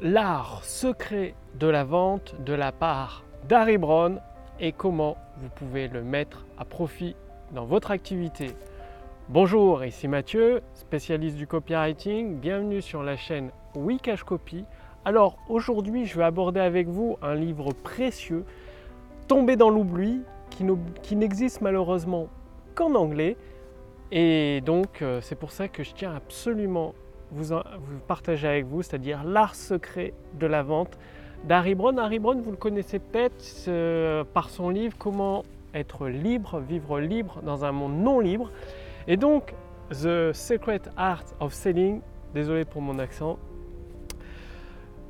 [0.00, 4.20] l'art secret de la vente de la part d'Harry Brown
[4.58, 7.14] et comment vous pouvez le mettre à profit
[7.52, 8.48] dans votre activité.
[9.28, 12.38] Bonjour, ici Mathieu, spécialiste du copywriting.
[12.38, 14.64] Bienvenue sur la chaîne Wikash Copy.
[15.04, 18.44] Alors aujourd'hui, je vais aborder avec vous un livre précieux,
[19.28, 20.22] tombé dans l'oubli,
[21.02, 22.28] qui n'existe malheureusement
[22.74, 23.36] qu'en anglais.
[24.12, 26.94] Et donc, euh, c'est pour ça que je tiens absolument
[27.34, 30.98] vous, vous partager avec vous, c'est-à-dire l'art secret de la vente
[31.44, 31.98] d'Harry Brown.
[31.98, 35.44] Harry Brown, vous le connaissez peut-être par son livre Comment
[35.74, 38.50] être libre, vivre libre dans un monde non libre.
[39.08, 39.54] Et donc,
[39.90, 42.00] The Secret Art of Selling,
[42.32, 43.38] désolé pour mon accent,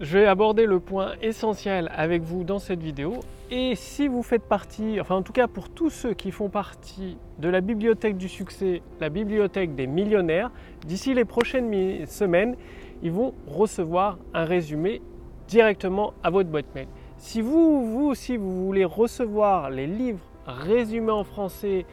[0.00, 3.20] je vais aborder le point essentiel avec vous dans cette vidéo.
[3.50, 7.16] Et si vous faites partie, enfin en tout cas pour tous ceux qui font partie
[7.38, 10.50] de la bibliothèque du succès, la bibliothèque des millionnaires,
[10.86, 12.56] d'ici les prochaines semaines,
[13.02, 15.00] ils vont recevoir un résumé
[15.48, 16.88] directement à votre boîte mail.
[17.16, 21.86] Si vous, vous aussi, vous voulez recevoir les livres résumés en français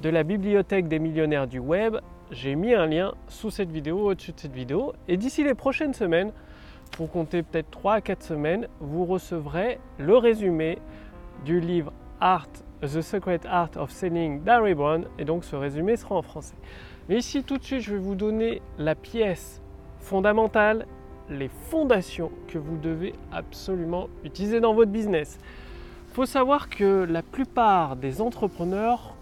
[0.00, 1.96] de la bibliothèque des millionnaires du web,
[2.30, 4.92] j'ai mis un lien sous cette vidéo, au-dessus de cette vidéo.
[5.08, 6.32] Et d'ici les prochaines semaines,
[6.90, 10.78] pour compter peut-être 3 à 4 semaines, vous recevrez le résumé
[11.44, 12.48] du livre Art,
[12.82, 15.06] The Secret Art of Selling d'Harry Brown.
[15.18, 16.54] Et donc ce résumé sera en français.
[17.08, 19.60] Mais ici, tout de suite, je vais vous donner la pièce
[20.00, 20.86] fondamentale,
[21.30, 25.38] les fondations que vous devez absolument utiliser dans votre business.
[26.08, 29.14] Il faut savoir que la plupart des entrepreneurs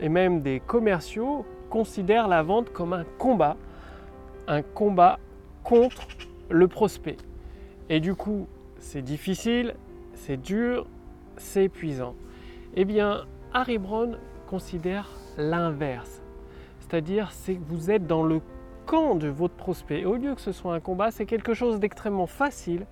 [0.00, 3.56] et même des commerciaux considèrent la vente comme un combat,
[4.46, 5.18] un combat
[5.64, 6.06] contre
[6.50, 7.16] le prospect.
[7.88, 8.46] Et du coup,
[8.78, 9.74] c'est difficile,
[10.14, 10.86] c'est dur,
[11.36, 12.14] c'est épuisant.
[12.74, 16.22] Eh bien, Harry Brown considère l'inverse.
[16.80, 18.40] C'est-à-dire, c'est que vous êtes dans le
[18.86, 20.04] camp de votre prospect.
[20.04, 22.86] au lieu que ce soit un combat, c'est quelque chose d'extrêmement facile,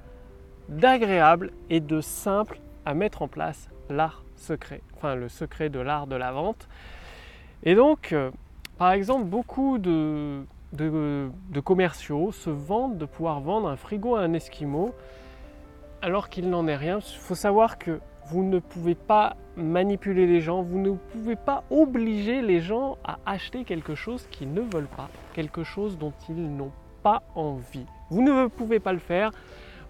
[0.69, 6.07] d'agréable et de simple à mettre en place l'art secret, enfin le secret de l'art
[6.07, 6.69] de la vente.
[7.63, 8.31] Et donc, euh,
[8.77, 11.31] par exemple, beaucoup de, de,
[11.65, 14.95] commerciaux se vantent de pouvoir vendre un frigo à un Esquimau
[16.03, 16.99] alors qu'il n'en est rien.
[16.99, 21.65] Il faut savoir que vous ne pouvez pas manipuler les gens, vous ne pouvez pas
[21.71, 26.57] obliger les gens à acheter quelque chose qu'ils ne veulent pas, quelque chose dont ils
[26.57, 27.87] n'ont pas envie.
[28.11, 29.31] Vous ne pouvez pas le faire,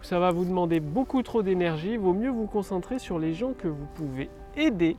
[0.02, 3.68] ça va vous demander beaucoup trop d'énergie, vaut mieux vous concentrer sur les gens que
[3.68, 4.96] vous pouvez aider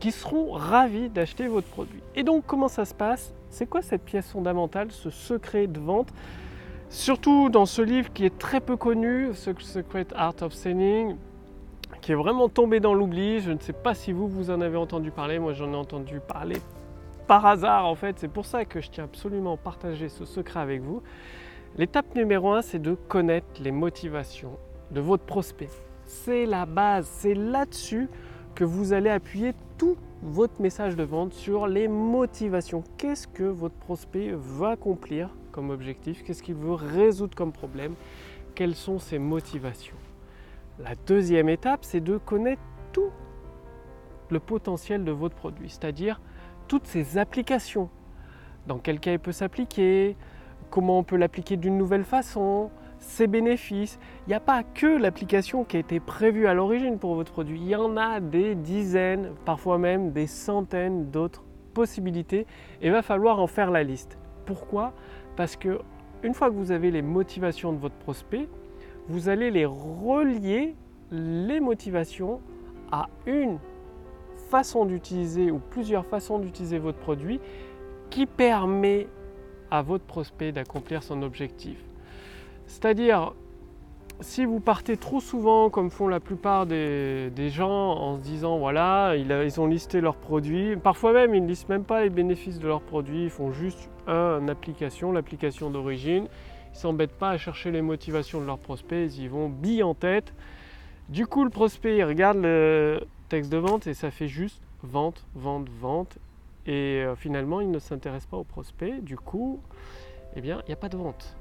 [0.00, 2.00] qui seront ravis d'acheter votre produit.
[2.14, 3.34] Et donc comment ça se passe?
[3.54, 6.08] C'est quoi cette pièce fondamentale, ce secret de vente?
[6.88, 11.14] Surtout dans ce livre qui est très peu connu, Secret Art of Selling,
[12.00, 13.38] qui est vraiment tombé dans l'oubli.
[13.38, 15.38] Je ne sais pas si vous, vous en avez entendu parler.
[15.38, 16.56] Moi, j'en ai entendu parler
[17.28, 18.18] par hasard, en fait.
[18.18, 21.00] C'est pour ça que je tiens absolument à partager ce secret avec vous.
[21.76, 24.58] L'étape numéro un, c'est de connaître les motivations
[24.90, 25.70] de votre prospect.
[26.06, 27.06] C'est la base.
[27.06, 28.08] C'est là-dessus
[28.56, 32.82] que vous allez appuyer tout votre message de vente sur les motivations.
[32.96, 36.24] Qu'est-ce que votre prospect veut accomplir comme objectif?
[36.24, 37.94] Qu'est-ce qu'il veut résoudre comme problème?
[38.54, 39.96] Quelles sont ses motivations?
[40.78, 43.10] La deuxième étape, c'est de connaître tout
[44.30, 46.22] le potentiel de votre produit, c'est-à-dire
[46.68, 47.90] toutes ses applications.
[48.66, 50.16] Dans quel cas il peut s'appliquer?
[50.70, 52.70] Comment on peut l'appliquer d'une nouvelle façon?
[53.04, 53.98] Ses bénéfices.
[54.26, 57.60] Il n'y a pas que l'application qui a été prévue à l'origine pour votre produit.
[57.60, 62.46] Il y en a des dizaines, parfois même des centaines d'autres possibilités.
[62.82, 64.18] Et il va falloir en faire la liste.
[64.46, 64.92] Pourquoi?
[65.36, 65.78] Parce que
[66.22, 68.48] une fois que vous avez les motivations de votre prospect,
[69.08, 70.74] vous allez les relier
[71.10, 72.40] les motivations
[72.90, 73.58] à une
[74.48, 77.40] façon d'utiliser ou plusieurs façons d'utiliser votre produit
[78.10, 79.08] qui permet
[79.70, 81.78] à votre prospect d'accomplir son objectif.
[82.66, 83.32] C'est-à-dire,
[84.20, 89.16] si vous partez trop souvent, comme font la plupart des, gens, en se disant voilà,
[89.16, 92.66] ils, ont listé leurs produits, parfois même ils ne listent même pas les bénéfices de
[92.66, 97.70] leurs produits, ils font juste une application, l'application d'origine, ils ne s'embêtent pas à chercher
[97.70, 100.32] les motivations de leurs prospects, ils y vont bille en tête.
[101.08, 105.26] Du coup, le prospect il regarde le texte de vente et ça fait juste vente,
[105.34, 106.18] vente, vente.
[106.66, 109.00] Et euh, finalement, il ne s'intéresse pas au prospect.
[109.02, 109.60] Du coup,
[110.34, 111.36] eh bien, il n'y a pas de vente.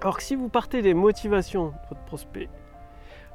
[0.00, 2.48] Alors que si vous partez des motivations de votre prospect,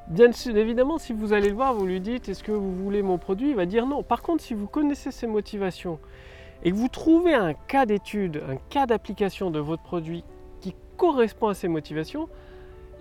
[0.08, 3.18] bien évidemment, si vous allez le voir, vous lui dites est-ce que vous voulez mon
[3.18, 3.50] produit?
[3.50, 4.02] Il va dire non.
[4.02, 5.98] Par contre, si vous connaissez ses motivations
[6.62, 10.24] et que vous trouvez un cas d'étude, un cas d'application de votre produit
[10.60, 12.28] qui correspond à ses motivations,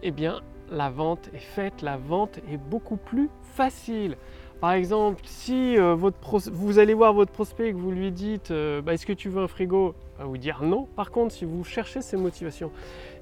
[0.02, 0.42] eh bien,
[0.72, 4.18] la vente est faite, la vente est beaucoup plus facile.
[4.62, 6.20] Par exemple, si euh, votre
[6.52, 9.30] vous allez voir votre prospect et que vous lui dites euh, bah, Est-ce que tu
[9.30, 9.96] veux un frigo?
[10.20, 10.88] Va vous dire non.
[10.96, 12.72] Par contre, si vous cherchez ces motivations,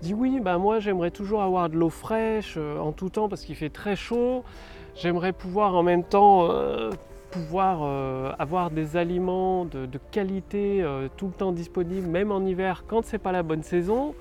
[0.01, 3.43] dit oui, bah moi j'aimerais toujours avoir de l'eau fraîche euh, en tout temps parce
[3.43, 4.43] qu'il fait très chaud.
[4.95, 6.89] J'aimerais pouvoir en même temps euh,
[7.29, 10.83] pouvoir euh, avoir des aliments de, qualité
[11.17, 14.15] tout le temps disponibles, même en hiver quand c'est pas la bonne saison.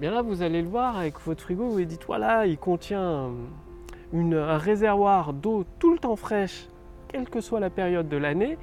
[0.00, 3.30] Bien là, vous allez le voir avec votre frigo, vous vous dites voilà, il contient
[4.12, 6.66] un réservoir d'eau tout le temps fraîche,
[7.08, 8.58] quelle que soit la période de l'année.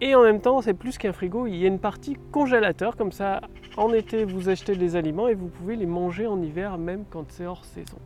[0.00, 3.12] Et en même temps, c'est plus qu'un frigo, il y a une partie congélateur, comme
[3.12, 3.40] ça,
[3.78, 7.24] en été, vous achetez des aliments et vous pouvez les manger en hiver, même quand
[7.30, 7.98] c'est hors saison.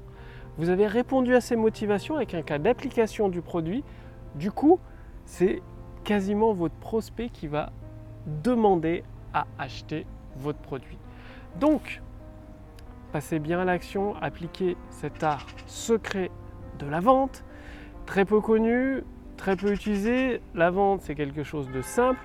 [0.56, 3.82] Vous avez répondu à ces motivations avec un cas d'application du produit.
[4.36, 4.78] Du coup,
[5.24, 5.62] c'est
[6.04, 7.72] quasiment votre prospect qui va
[8.44, 9.02] demander
[9.34, 10.06] à acheter
[10.36, 10.98] votre produit.
[11.58, 12.02] Donc,
[13.10, 16.30] passez bien à l'action, appliquez cet art secret
[16.78, 17.44] de la vente,
[18.06, 19.02] très peu connu,
[19.40, 20.42] très peu utilisé.
[20.54, 22.20] La vente, c'est quelque chose de simple,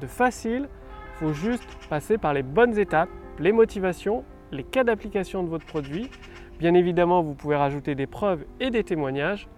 [0.00, 0.68] de facile.
[1.14, 3.08] Il faut juste passer par les bonnes étapes,
[3.38, 6.10] les motivations, les cas d'application de votre produit.
[6.58, 9.48] Bien évidemment, vous pouvez rajouter des preuves et des témoignages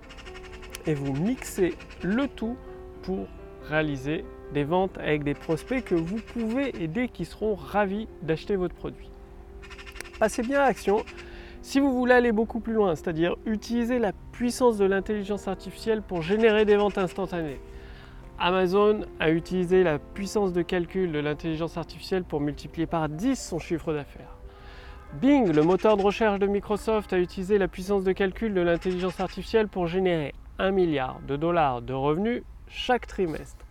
[0.87, 2.57] et vous mixez le tout
[3.03, 3.27] pour
[3.65, 8.75] réaliser des ventes avec des prospects que vous pouvez aider qui seront ravis d'acheter votre
[8.75, 9.11] produit.
[10.19, 11.05] Passez bien à l'action.
[11.69, 16.23] Si vous voulez aller beaucoup plus loin, c'est-à-dire utiliser la puissance de l'intelligence artificielle pour
[16.23, 17.61] générer des ventes instantanées,
[18.39, 23.59] Amazon a utilisé la puissance de calcul de l'intelligence artificielle pour multiplier par 10 son
[23.59, 24.39] chiffre d'affaires.
[25.21, 29.21] Bing, le moteur de recherche de Microsoft, a utilisé la puissance de calcul de l'intelligence
[29.21, 33.67] artificielle pour générer 1 milliard de dollars de revenus chaque trimestre.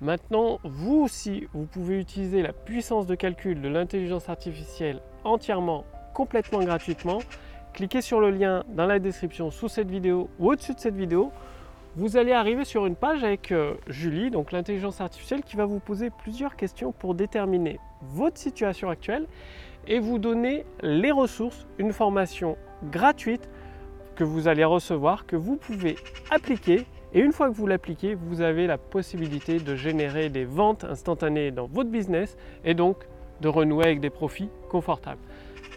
[0.00, 6.60] Maintenant, vous aussi, vous pouvez utiliser la puissance de calcul de l'intelligence artificielle entièrement complètement
[6.60, 7.18] gratuitement.
[7.74, 11.32] Cliquez sur le lien dans la description sous cette vidéo ou au-dessus de cette vidéo.
[11.96, 15.80] Vous allez arriver sur une page avec euh, Julie, donc l'intelligence artificielle, qui va vous
[15.80, 19.26] poser plusieurs questions pour déterminer votre situation actuelle
[19.86, 22.56] et vous donner les ressources, une formation
[22.90, 23.48] gratuite
[24.16, 25.96] que vous allez recevoir, que vous pouvez
[26.30, 26.86] appliquer.
[27.12, 31.52] Et une fois que vous l'appliquez, vous avez la possibilité de générer des ventes instantanées
[31.52, 32.96] dans votre business et donc
[33.40, 35.20] de renouer avec des profits confortables.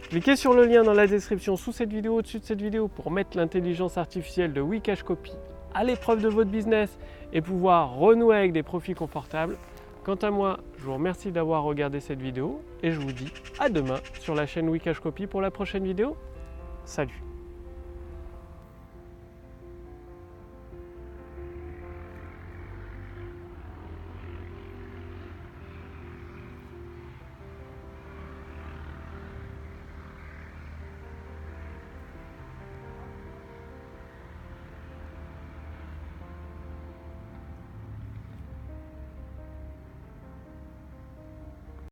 [0.09, 3.11] Cliquez sur le lien dans la description sous cette vidéo, au-dessus de cette vidéo, pour
[3.11, 5.33] mettre l'intelligence artificielle de Wikash Copy
[5.73, 6.97] à l'épreuve de votre business
[7.33, 9.57] et pouvoir renouer avec des profits confortables.
[10.05, 13.67] Quant à moi, je vous remercie d'avoir regardé cette vidéo et je vous dis à
[13.67, 16.15] demain sur la chaîne Wikash Copy pour la prochaine vidéo.
[16.85, 17.21] Salut